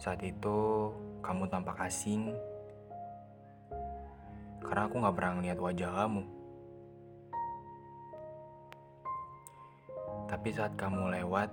[0.00, 0.88] Saat itu
[1.20, 2.32] kamu tampak asing
[4.64, 6.24] karena aku gak pernah ngeliat wajah kamu.
[10.24, 11.52] Tapi saat kamu lewat,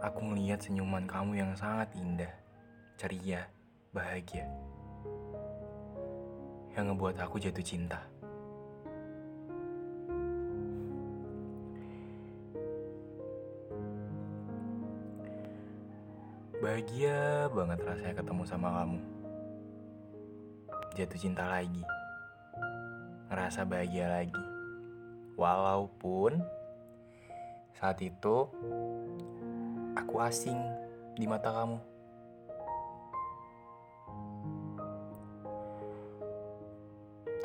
[0.00, 2.45] aku ngeliat senyuman kamu yang sangat indah,
[2.96, 3.44] ceria,
[3.92, 4.48] bahagia.
[6.72, 8.00] Yang ngebuat aku jatuh cinta.
[16.56, 18.98] Bahagia banget rasanya ketemu sama kamu.
[20.96, 21.84] Jatuh cinta lagi.
[23.28, 24.44] Ngerasa bahagia lagi.
[25.36, 26.40] Walaupun
[27.76, 28.48] saat itu
[29.92, 30.56] aku asing
[31.12, 31.95] di mata kamu.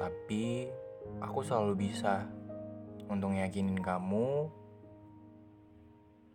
[0.02, 0.66] Tapi
[1.22, 2.26] aku selalu bisa
[3.06, 4.50] untuk yakinin kamu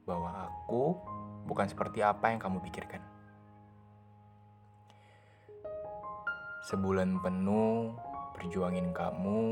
[0.07, 0.95] bahwa aku
[1.51, 3.03] bukan seperti apa yang kamu pikirkan.
[6.71, 7.91] Sebulan penuh
[8.39, 9.43] perjuangin kamu,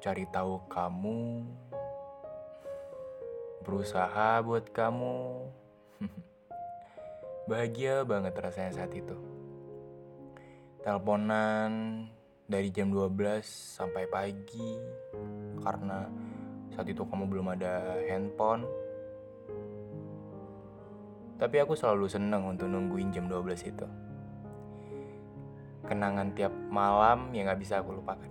[0.00, 1.44] cari tahu kamu,
[3.60, 5.16] berusaha buat kamu.
[7.50, 9.16] Bahagia banget rasanya saat itu.
[10.80, 12.08] Teleponan
[12.50, 14.74] dari jam 12 sampai pagi
[15.62, 16.10] karena
[16.74, 18.66] saat itu kamu belum ada handphone.
[21.38, 23.86] Tapi aku selalu seneng untuk nungguin jam 12 itu.
[25.86, 28.28] Kenangan tiap malam yang gak bisa aku lupakan.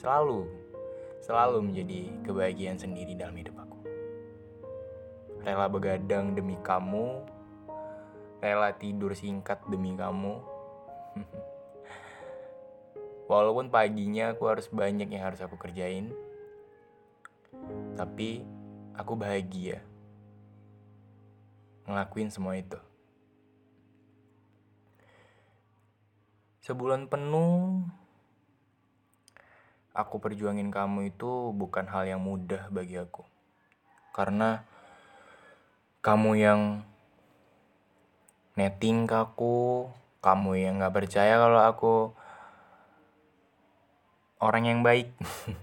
[0.00, 0.48] Selalu,
[1.20, 3.78] selalu menjadi kebahagiaan sendiri dalam hidup aku.
[5.44, 7.22] Rela begadang demi kamu,
[8.40, 10.40] rela tidur singkat demi kamu.
[13.26, 16.14] Walaupun paginya aku harus banyak yang harus aku kerjain,
[17.98, 18.46] tapi
[18.94, 19.82] aku bahagia
[21.86, 22.78] ngelakuin semua itu.
[26.62, 27.86] Sebulan penuh
[29.94, 33.22] aku perjuangin kamu itu bukan hal yang mudah bagi aku.
[34.10, 34.66] Karena
[36.02, 36.60] kamu yang
[38.58, 39.86] netting ke aku,
[40.22, 41.94] kamu yang gak percaya kalau aku
[44.40, 45.12] orang yang baik.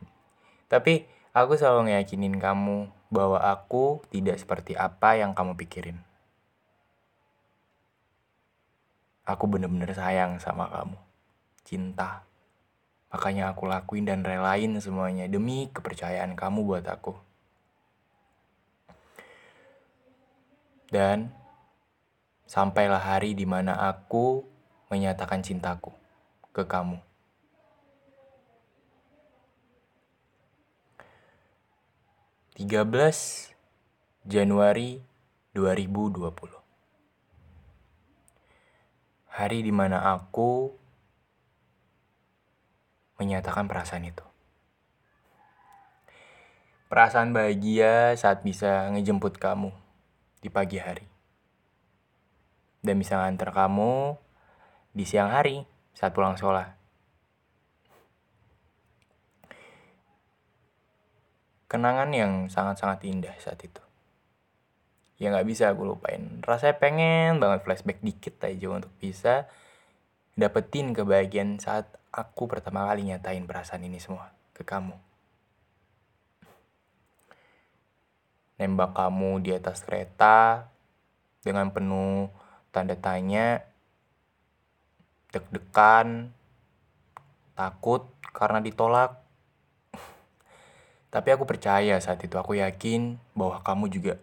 [0.72, 6.01] Tapi aku selalu ngeyakinin kamu bahwa aku tidak seperti apa yang kamu pikirin.
[9.23, 10.97] Aku bener-bener sayang sama kamu.
[11.63, 12.28] Cinta.
[13.13, 17.13] Makanya aku lakuin dan relain semuanya demi kepercayaan kamu buat aku.
[20.90, 21.29] Dan
[22.50, 24.45] sampailah hari di mana aku
[24.90, 25.94] menyatakan cintaku
[26.53, 27.12] ke kamu.
[32.53, 33.50] Tiga belas
[34.30, 35.02] Januari
[35.58, 36.22] 2020
[39.25, 40.69] Hari di mana aku
[43.18, 44.22] menyatakan perasaan itu.
[46.94, 49.74] Perasaan bahagia saat bisa ngejemput kamu
[50.46, 51.09] di pagi hari.
[52.85, 54.14] Dan bisa nganter kamu
[54.94, 55.66] di siang hari
[55.97, 56.83] saat pulang sekolah.
[61.73, 63.81] Kenangan yang sangat-sangat indah saat itu.
[65.17, 66.37] Ya nggak bisa aku lupain.
[66.46, 69.49] Rasanya pengen banget flashback dikit aja untuk bisa
[70.37, 74.93] dapetin kebahagiaan saat aku pertama kali nyatain perasaan ini semua ke kamu.
[78.61, 80.69] Nembak kamu di atas kereta
[81.41, 82.29] dengan penuh
[82.69, 83.66] tanda tanya,
[85.34, 86.29] deg-degan,
[87.58, 89.22] takut karena ditolak.
[91.14, 94.14] Tapi aku percaya saat itu aku yakin bahwa kamu juga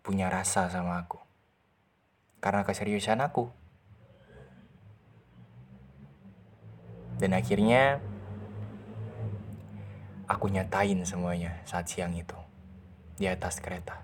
[0.00, 1.20] punya rasa sama aku.
[2.40, 3.52] Karena keseriusan aku.
[7.20, 8.00] Dan akhirnya
[10.24, 12.40] aku nyatain semuanya saat siang itu
[13.20, 14.00] di atas kereta.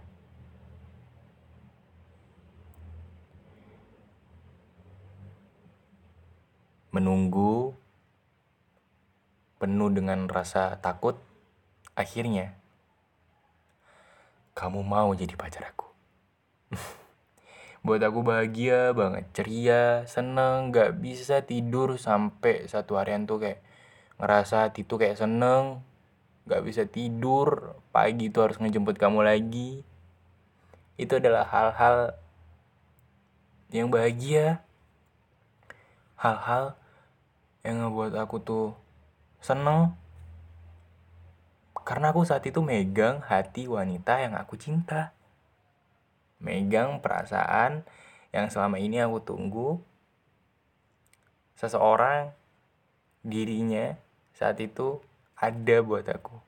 [6.93, 7.73] Menunggu
[9.57, 11.17] penuh dengan rasa takut
[11.95, 12.55] akhirnya
[14.55, 15.87] kamu mau jadi pacar aku.
[17.85, 23.61] Buat aku bahagia banget, ceria, seneng, gak bisa tidur sampai satu harian tuh kayak
[24.17, 25.85] ngerasa hati tuh kayak seneng,
[26.49, 29.85] gak bisa tidur, pagi tuh harus ngejemput kamu lagi.
[30.97, 32.17] Itu adalah hal-hal
[33.75, 34.65] yang bahagia,
[36.17, 36.79] hal-hal
[37.67, 38.67] yang ngebuat aku tuh
[39.45, 39.93] seneng
[41.85, 45.13] karena aku saat itu megang hati wanita yang aku cinta.
[46.41, 47.85] Megang perasaan
[48.33, 49.85] yang selama ini aku tunggu.
[51.61, 52.33] Seseorang
[53.21, 54.01] dirinya
[54.33, 54.99] saat itu
[55.37, 56.41] ada buat aku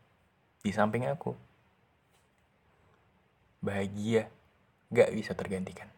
[0.65, 1.37] di samping aku.
[3.61, 4.33] Bahagia
[4.89, 5.93] gak bisa tergantikan.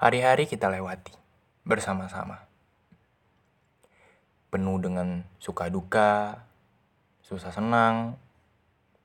[0.00, 1.20] Hari-hari kita lewati
[1.70, 2.50] bersama-sama.
[4.50, 6.42] Penuh dengan suka duka,
[7.22, 8.18] susah senang,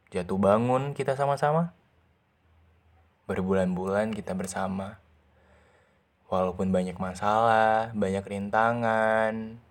[0.09, 1.77] jatuh bangun kita sama-sama.
[3.29, 4.97] Berbulan-bulan kita bersama.
[6.25, 9.61] Walaupun banyak masalah, banyak rintangan,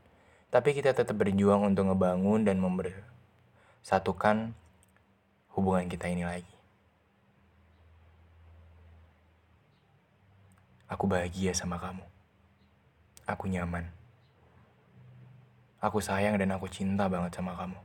[0.55, 4.55] tapi kita tetap berjuang untuk ngebangun dan membersatukan
[5.58, 6.55] hubungan kita ini lagi.
[10.87, 12.13] Aku bahagia sama kamu.
[13.24, 13.88] Aku nyaman.
[15.80, 17.80] Aku sayang dan aku cinta banget sama kamu.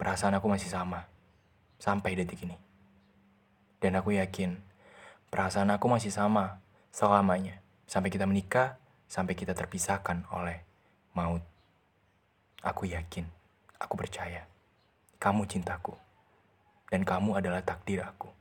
[0.00, 1.04] Perasaan aku masih sama.
[1.80, 2.56] Sampai detik ini.
[3.80, 4.60] Dan aku yakin
[5.32, 6.60] perasaan aku masih sama
[6.92, 7.60] selamanya.
[7.88, 8.76] Sampai kita menikah,
[9.08, 10.64] sampai kita terpisahkan oleh
[11.16, 11.44] maut.
[12.60, 13.24] Aku yakin,
[13.80, 14.44] aku percaya.
[15.16, 15.96] Kamu cintaku.
[16.92, 18.39] Dan kamu adalah takdir aku.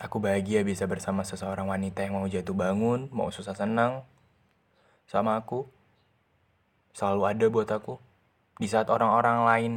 [0.00, 4.00] Aku bahagia bisa bersama seseorang wanita yang mau jatuh bangun, mau susah senang
[5.04, 5.68] sama aku.
[6.96, 8.00] Selalu ada buat aku.
[8.56, 9.72] Di saat orang-orang lain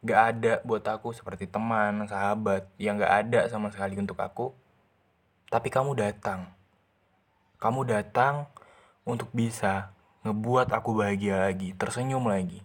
[0.00, 4.56] gak ada buat aku seperti teman, sahabat yang gak ada sama sekali untuk aku.
[5.52, 6.56] Tapi kamu datang.
[7.60, 8.48] Kamu datang
[9.04, 9.92] untuk bisa
[10.24, 12.64] ngebuat aku bahagia lagi, tersenyum lagi.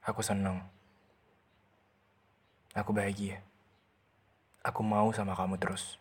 [0.00, 0.64] Aku senang.
[2.72, 3.44] Aku bahagia.
[4.66, 5.98] Aku mau sama kamu terus.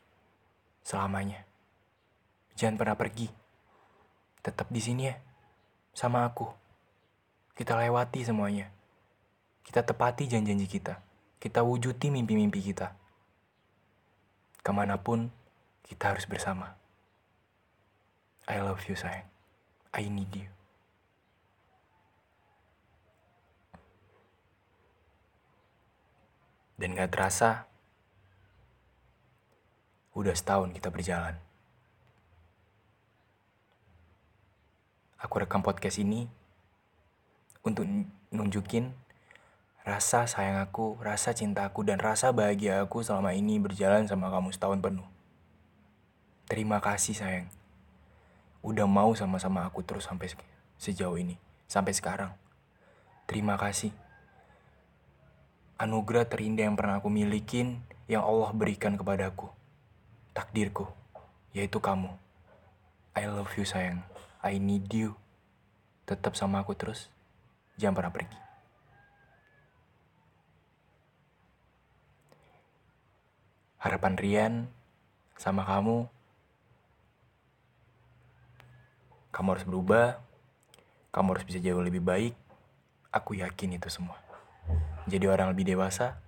[0.81, 1.45] Selamanya.
[2.57, 3.30] Jangan pernah pergi.
[4.42, 5.15] Tetap di sini ya.
[5.94, 6.50] Sama aku.
[7.54, 8.69] Kita lewati semuanya.
[9.62, 11.01] Kita tepati janji-janji kita.
[11.38, 12.98] Kita wujudi mimpi-mimpi kita.
[14.65, 15.30] Ke mana pun,
[15.86, 16.75] kita harus bersama.
[18.48, 19.27] I love you sayang.
[19.92, 20.50] I need you.
[26.77, 27.65] Dan gak terasa,
[30.18, 31.38] Udah setahun kita berjalan.
[35.22, 36.25] Aku rekam podcast ini
[37.62, 37.86] untuk
[38.34, 38.98] nunjukin
[39.86, 44.50] rasa sayang aku, rasa cinta aku, dan rasa bahagia aku selama ini berjalan sama kamu
[44.50, 45.06] setahun penuh.
[46.50, 47.48] Terima kasih sayang.
[48.65, 50.34] Udah mau sama-sama aku terus sampai
[50.82, 51.38] sejauh ini.
[51.70, 52.34] Sampai sekarang.
[53.30, 53.94] Terima kasih.
[55.77, 59.53] Anugerah terindah yang pernah aku milikin yang Allah berikan kepadaku
[60.38, 60.86] takdirku,
[61.58, 62.13] yaitu kamu.
[63.17, 64.06] I love you sayang.
[64.46, 65.17] I need you.
[66.06, 67.10] Tetap sama aku terus.
[67.82, 68.38] Jangan pernah pergi.
[73.82, 74.53] Harapan Rian
[75.41, 76.06] sama kamu,
[79.34, 80.22] kamu harus berubah,
[81.10, 82.38] kamu harus bisa jauh lebih baik.
[83.10, 84.22] Aku yakin itu semua.
[85.10, 86.22] Jadi orang lebih dewasa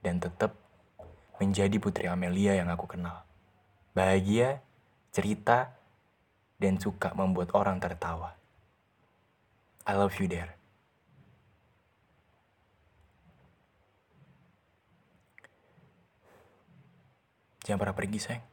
[0.00, 0.65] dan tetap
[1.36, 3.24] menjadi Putri Amelia yang aku kenal.
[3.92, 4.60] Bahagia,
[5.12, 5.76] cerita,
[6.56, 8.36] dan suka membuat orang tertawa.
[9.84, 10.56] I love you there.
[17.64, 18.44] Jangan pernah pergi, sayang.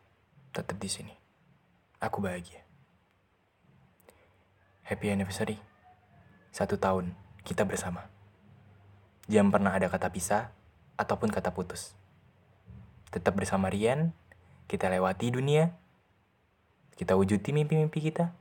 [0.51, 1.13] Tetap di sini.
[2.01, 2.61] Aku bahagia.
[4.83, 5.57] Happy anniversary.
[6.51, 7.15] Satu tahun
[7.47, 8.09] kita bersama.
[9.31, 10.51] Jangan pernah ada kata pisah
[10.99, 11.95] ataupun kata putus
[13.13, 14.09] tetap bersama Rian,
[14.65, 15.77] kita lewati dunia,
[16.97, 18.33] kita wujudi mimpi-mimpi kita.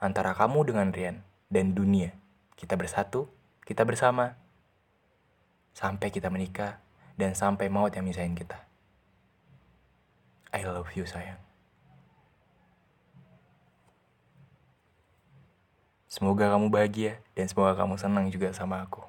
[0.00, 1.20] Antara kamu dengan Rian
[1.52, 2.16] dan dunia,
[2.56, 3.28] kita bersatu,
[3.68, 4.40] kita bersama.
[5.76, 6.80] Sampai kita menikah
[7.20, 8.58] dan sampai maut yang misahin kita.
[10.50, 11.38] I love you sayang.
[16.10, 19.04] Semoga kamu bahagia dan semoga kamu senang juga sama aku.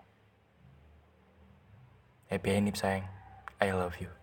[2.30, 3.21] Happy Hanif sayang.
[3.62, 4.21] I love you.